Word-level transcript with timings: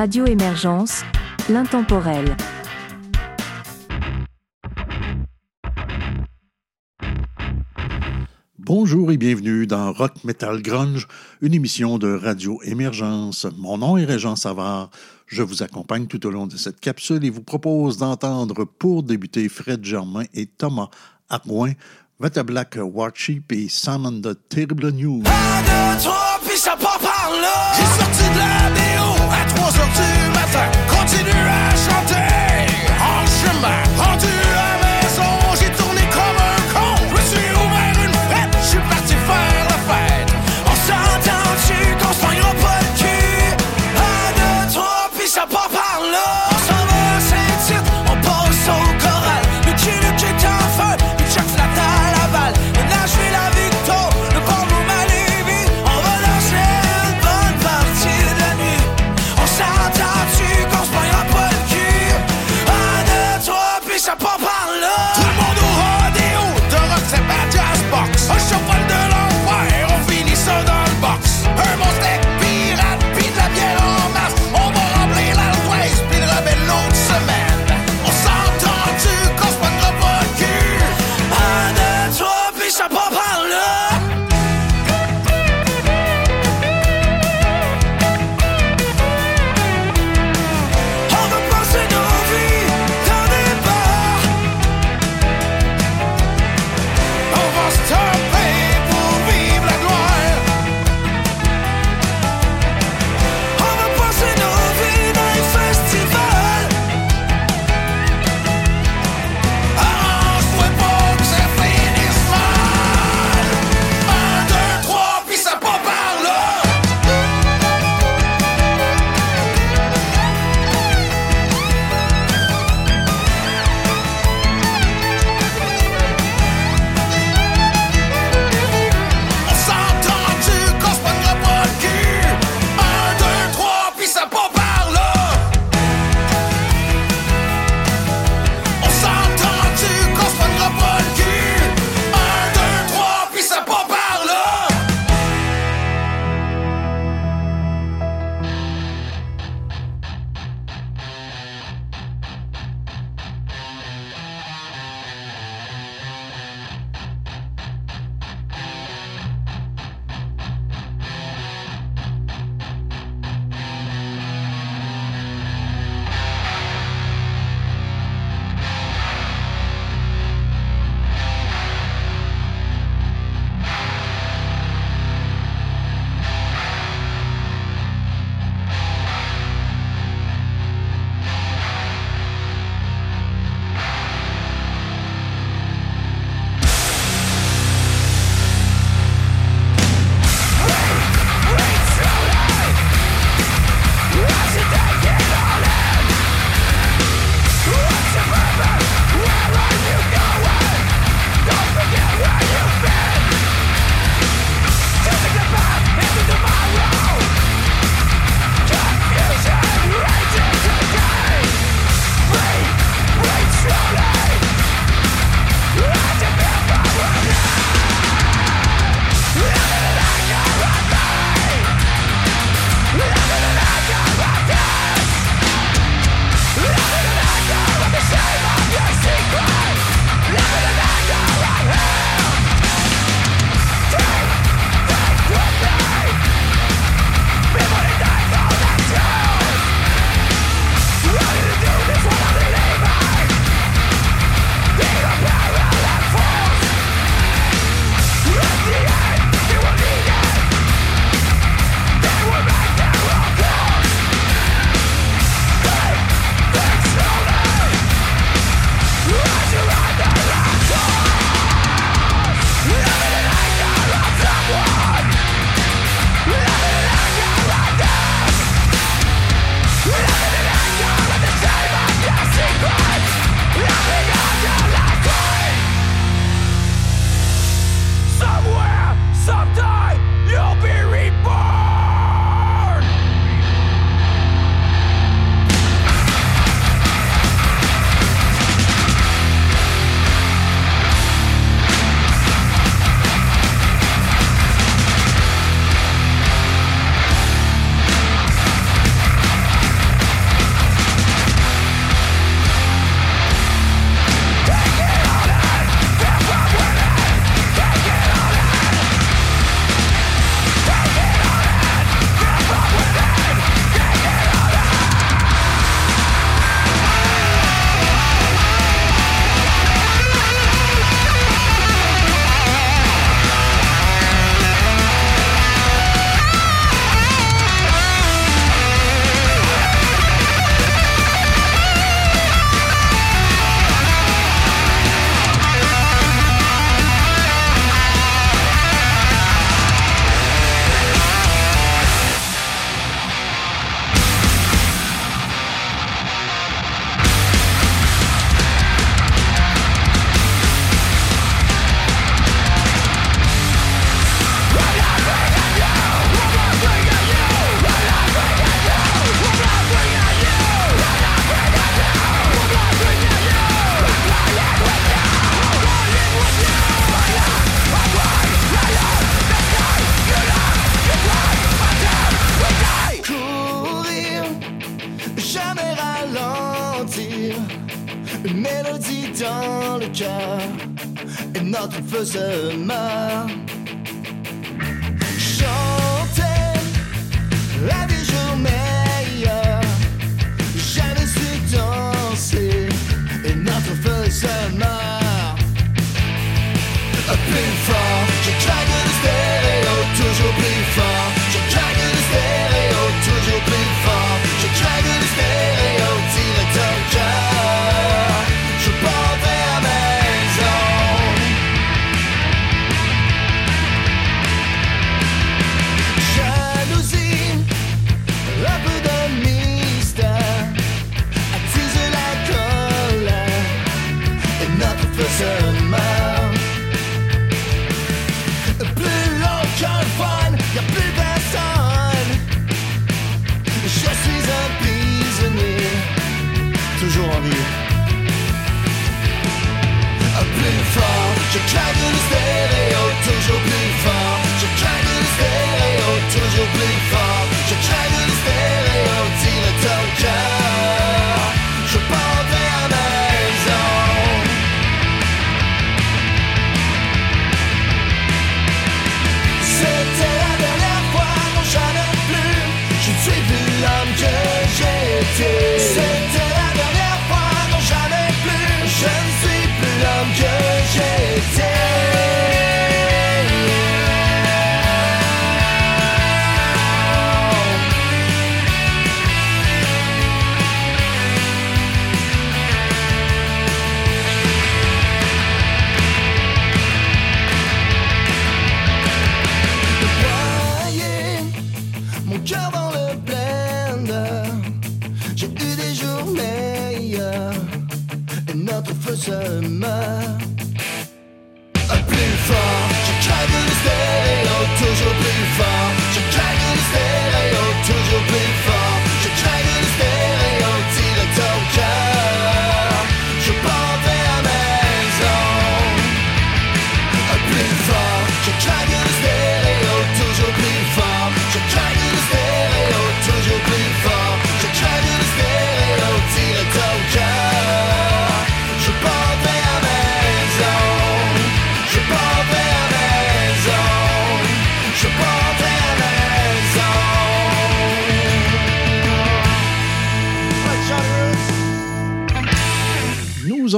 Radio 0.00 0.24
Émergence, 0.24 1.02
l'intemporel. 1.50 2.34
Bonjour 8.58 9.12
et 9.12 9.18
bienvenue 9.18 9.66
dans 9.66 9.92
Rock 9.92 10.24
Metal 10.24 10.62
Grunge, 10.62 11.06
une 11.42 11.52
émission 11.52 11.98
de 11.98 12.14
Radio 12.14 12.62
Émergence. 12.64 13.46
Mon 13.58 13.76
nom 13.76 13.98
est 13.98 14.06
Régent 14.06 14.36
Savard. 14.36 14.88
Je 15.26 15.42
vous 15.42 15.62
accompagne 15.62 16.06
tout 16.06 16.26
au 16.26 16.30
long 16.30 16.46
de 16.46 16.56
cette 16.56 16.80
capsule 16.80 17.22
et 17.26 17.28
vous 17.28 17.42
propose 17.42 17.98
d'entendre 17.98 18.64
pour 18.64 19.02
débuter 19.02 19.50
Fred 19.50 19.84
Germain 19.84 20.24
et 20.32 20.46
Thomas 20.46 20.88
Arouin, 21.28 21.72
Vatablack 22.18 22.78
Warship 22.80 23.52
et 23.52 23.68
Sam 23.68 24.06
and 24.06 24.22
the 24.22 24.48
Terrible 24.48 24.92
News. 24.92 25.24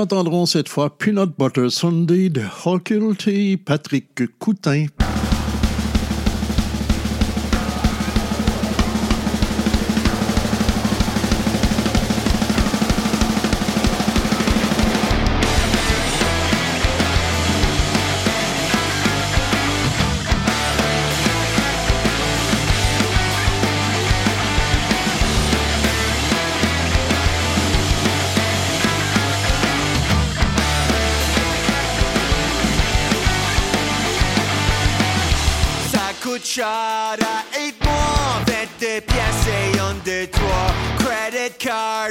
Nous 0.02 0.06
entendrons 0.06 0.46
cette 0.46 0.68
fois 0.68 0.98
Peanut 0.98 1.30
Butter 1.38 1.70
Sunday 1.70 2.28
de 2.28 2.42
T. 3.14 3.56
Patrick 3.56 4.36
Coutin. 4.40 4.86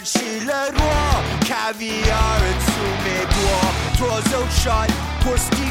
cherchez 0.04 0.40
le 0.40 1.46
caviar 1.46 2.40
sous 2.66 2.94
mes 3.04 3.26
doigts. 3.26 3.72
Trois 3.98 4.40
autres 4.40 4.52
shots 4.52 4.94
pour 5.24 5.38
ce 5.38 5.62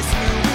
I'm. 0.00 0.08
New 0.18 0.47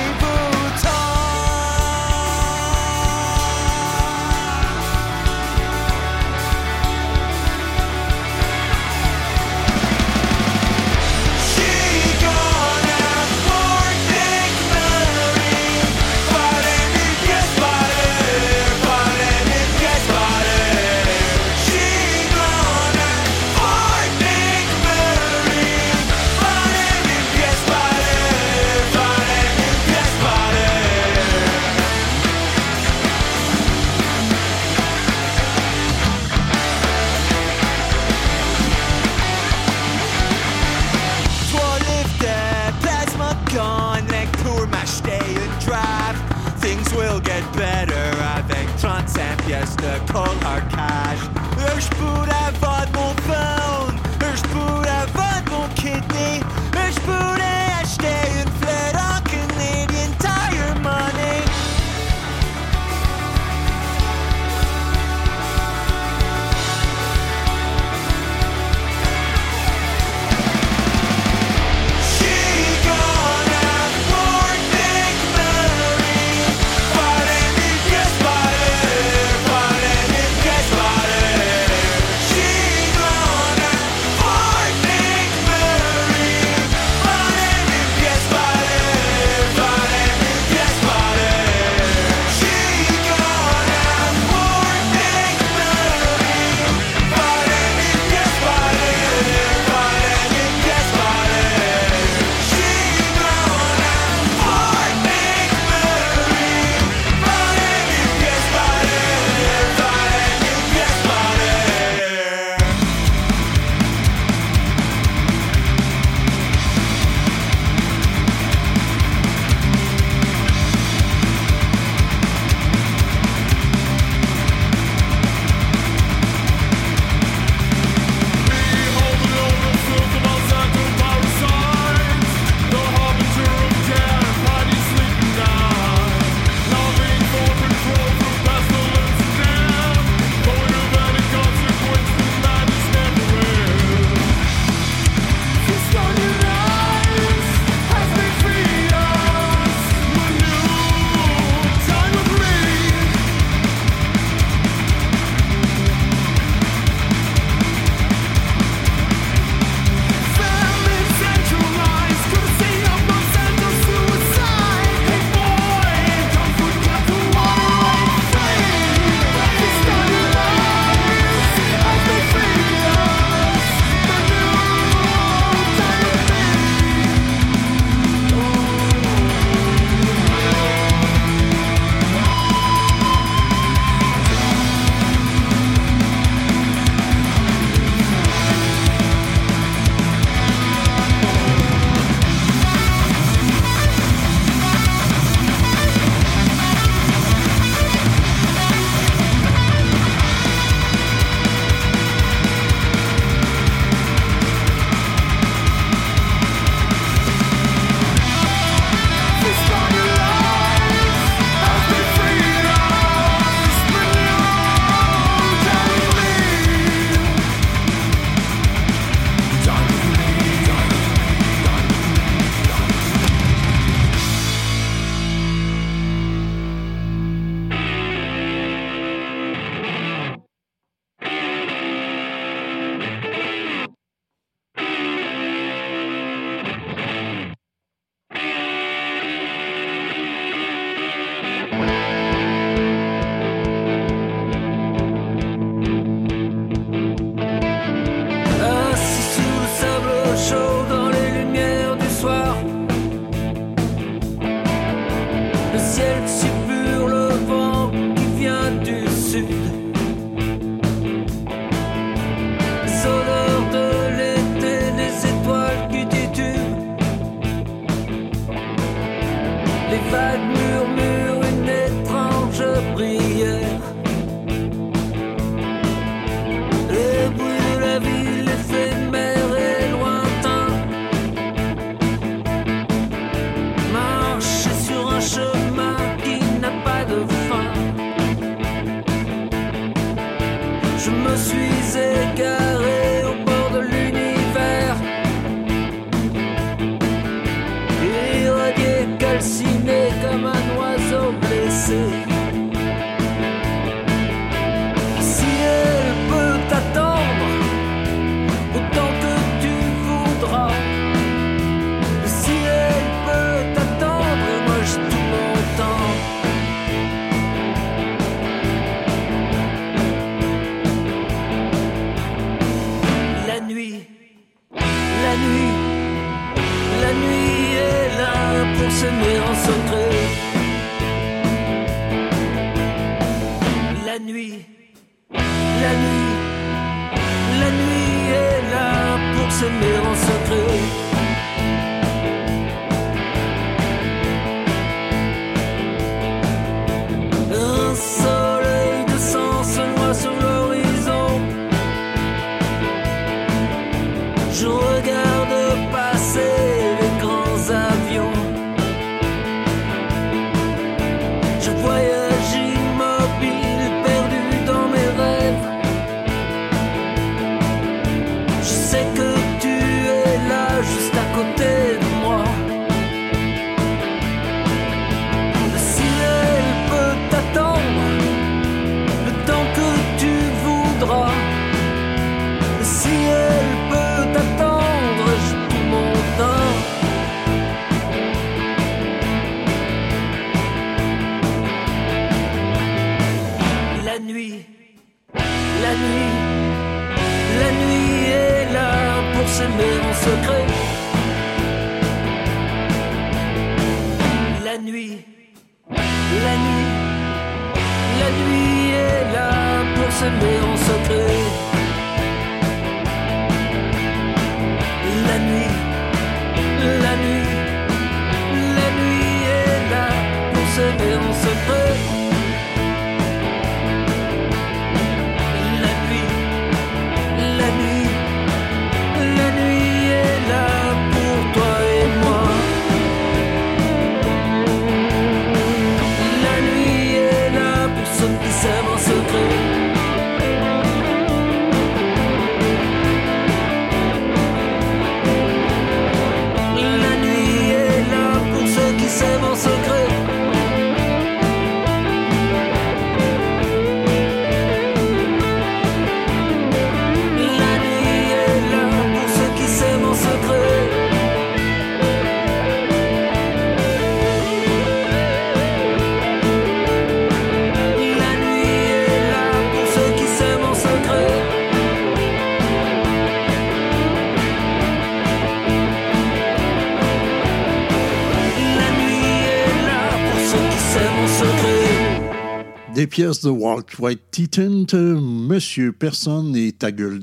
Pièce 483.13 483.41
de 483.41 483.52
Walt 483.52 483.99
White 483.99 484.23
Titan, 484.32 484.86
Monsieur 485.21 485.91
Personne 485.91 486.56
et 486.56 486.71
Ta 486.71 486.91
gueule 486.91 487.19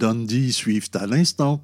suivent 0.52 0.88
à 0.94 1.04
l'instant. 1.04 1.60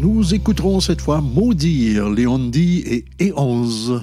Nous 0.00 0.34
écouterons 0.34 0.80
cette 0.80 1.00
fois 1.00 1.20
Maudire 1.20 2.08
Léondi 2.08 2.82
et 2.86 3.04
E11. 3.18 4.02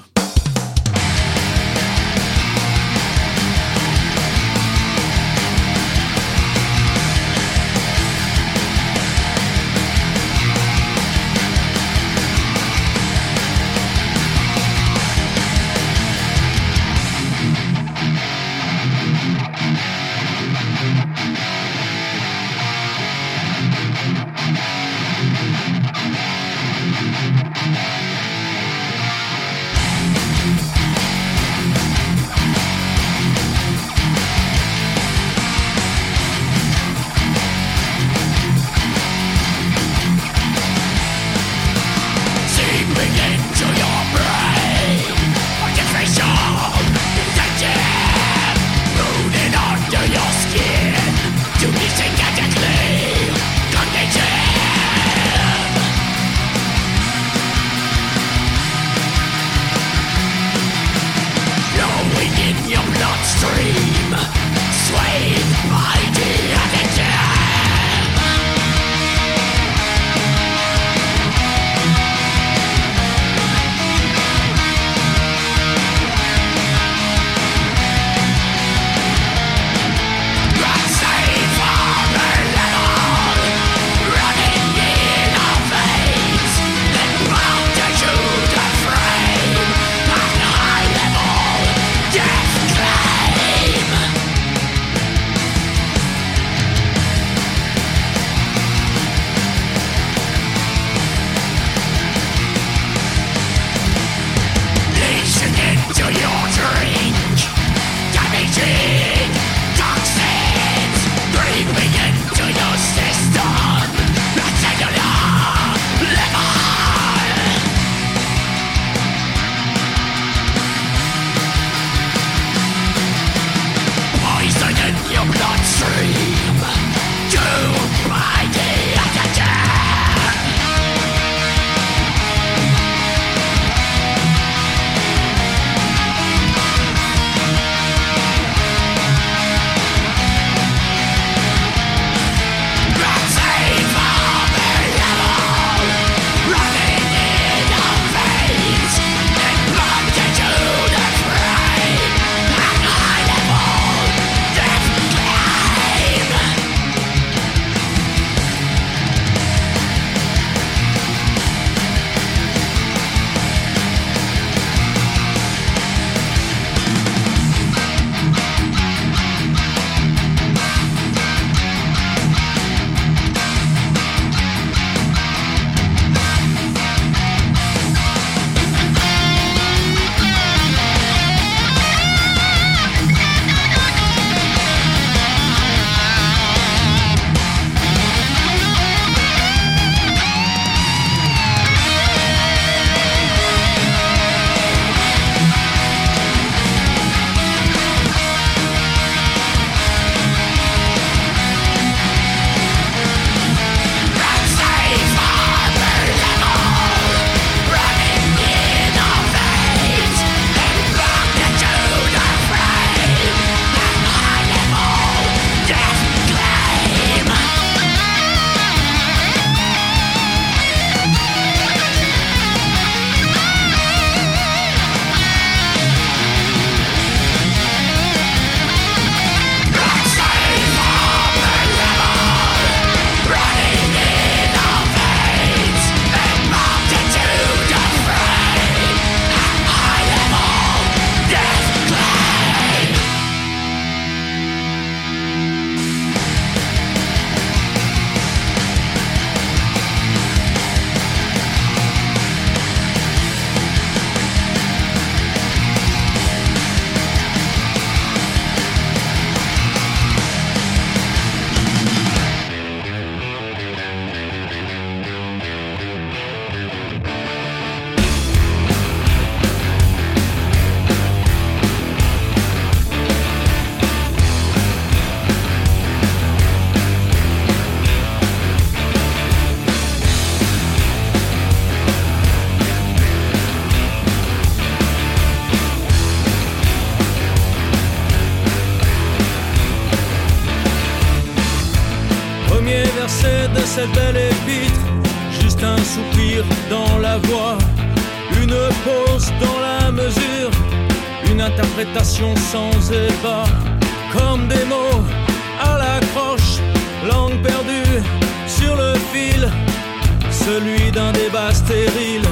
Celui 310.47 310.91
d'un 310.91 311.11
débat 311.11 311.53
stérile, 311.53 312.27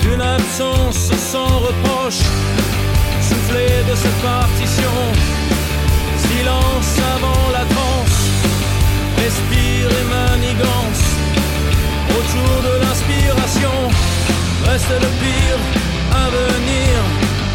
d'une 0.00 0.20
absence 0.20 1.10
sans 1.32 1.58
reproche, 1.66 2.22
soufflé 3.28 3.66
de 3.90 3.94
cette 3.94 4.20
partition, 4.22 4.94
silence 6.26 6.92
avant 7.14 7.44
la 7.56 7.64
transe, 7.74 8.20
respire 9.22 9.88
et 10.00 10.06
manigance, 10.20 11.04
autour 12.16 12.54
de 12.68 12.74
l'inspiration, 12.82 13.76
reste 14.68 14.94
le 15.04 15.10
pire 15.22 15.60
à 16.22 16.26
venir, 16.40 16.92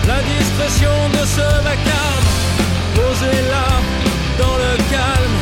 la 0.07 0.19
discrétion 0.33 0.97
de 1.17 1.23
ce 1.35 1.47
vacarme, 1.67 2.29
posé 2.95 3.33
là, 3.53 3.69
dans 4.41 4.57
le 4.63 4.73
calme, 4.93 5.36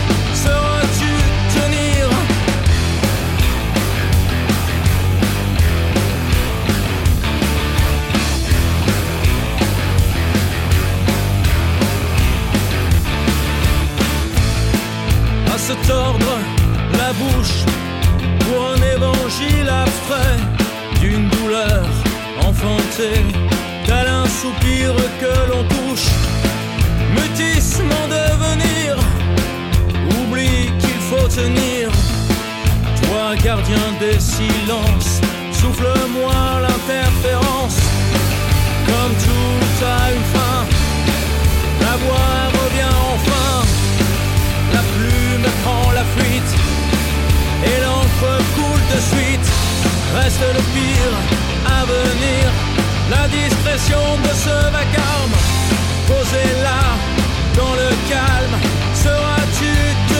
se 15.68 15.74
tordre 15.88 16.38
la 16.92 17.12
bouche 17.14 17.66
pour 18.40 18.70
un 18.74 18.82
évangile 18.96 19.68
abstrait 19.68 20.42
d'une 21.02 21.28
douleur 21.30 21.86
enfantée, 22.48 23.22
tel 23.88 24.08
un 24.08 24.28
soupir 24.28 24.94
que 25.22 25.34
l'on 25.50 25.64
touche, 25.76 26.10
mutisme 27.18 27.92
en 28.04 28.08
devenir, 28.20 28.96
oublie 30.20 30.70
qu'il 30.82 31.02
faut 31.10 31.28
tenir. 31.28 31.90
Toi, 33.02 33.36
gardien 33.44 33.88
des 34.00 34.20
silences, 34.20 35.20
souffle-moi 35.52 36.62
l'interférence, 36.62 37.80
comme 38.86 39.16
tout 39.26 39.86
a 39.98 40.12
une 40.14 40.28
fin, 40.36 40.58
la 41.82 41.96
voix 42.04 42.38
revient 42.54 42.94
enfin. 42.94 43.05
Plume 45.46 45.54
prend 45.64 45.92
la 45.92 46.04
fuite 46.18 46.52
et 47.64 47.82
l'encre 47.82 48.44
coule 48.56 48.86
de 48.94 49.00
suite. 49.00 49.48
Reste 50.16 50.42
le 50.42 50.62
pire 50.74 51.16
à 51.68 51.86
venir, 51.86 52.52
la 53.12 53.28
discrétion 53.28 54.04
de 54.24 54.34
ce 54.34 54.56
vacarme. 54.72 55.36
Posé 56.08 56.46
là, 56.64 56.84
dans 57.56 57.76
le 57.76 57.90
calme, 58.10 58.56
sauras-tu 58.94 60.15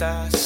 cuentas 0.00 0.39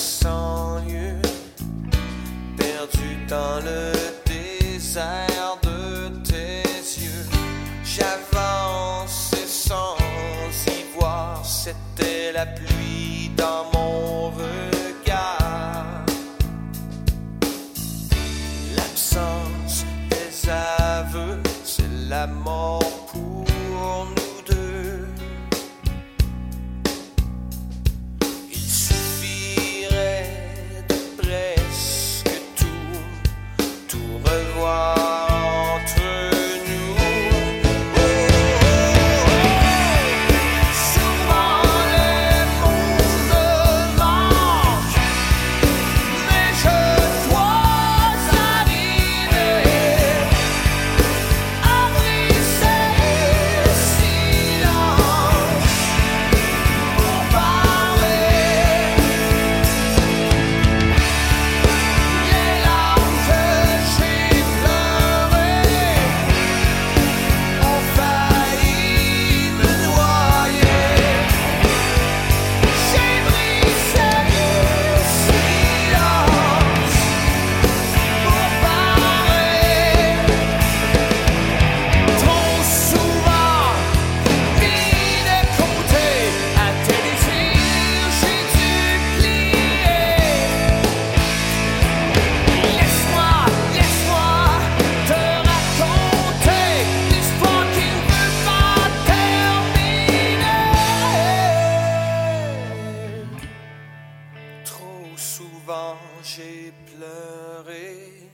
j'ai 106.22 106.72
pleuré 106.86 108.28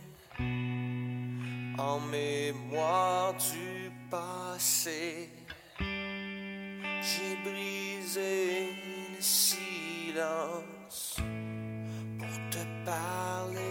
en 1.79 2.01
mémoire 2.01 3.35
du 3.35 3.91
passé. 4.11 5.29
J'ai 5.79 7.37
brisé 7.45 8.71
le 9.15 9.21
silence 9.21 11.17
pour 12.19 12.51
te 12.51 12.65
parler. 12.85 13.70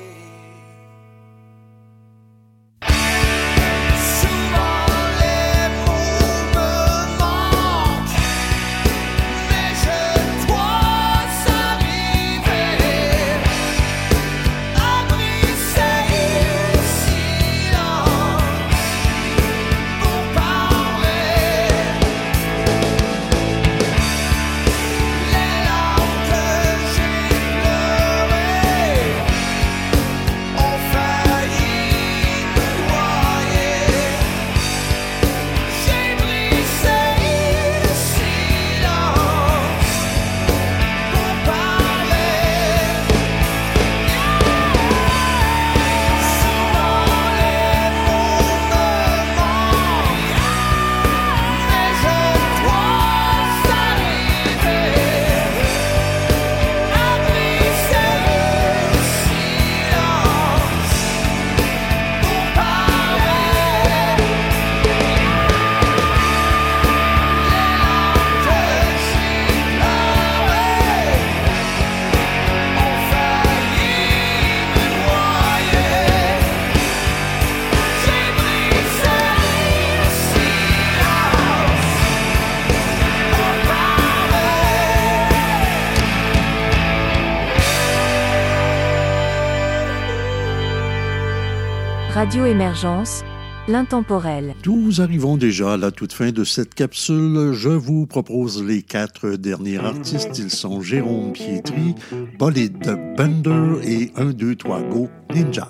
Radio 92.13 92.47
Émergence, 92.47 93.23
l'intemporel. 93.67 94.55
Nous 94.65 94.99
arrivons 94.99 95.37
déjà 95.37 95.73
à 95.73 95.77
la 95.77 95.91
toute 95.91 96.11
fin 96.11 96.31
de 96.31 96.43
cette 96.43 96.73
capsule. 96.73 97.51
Je 97.53 97.69
vous 97.69 98.07
propose 98.07 98.63
les 98.63 98.81
quatre 98.81 99.35
derniers 99.35 99.77
artistes. 99.77 100.39
Ils 100.39 100.49
sont 100.49 100.81
Jérôme 100.81 101.33
Pietri, 101.33 101.93
Bolide 102.39 102.97
Bender 103.15 103.79
et 103.83 104.11
1, 104.15 104.31
2, 104.31 104.55
3 104.55 104.81
Go 104.89 105.07
Ninja. 105.35 105.69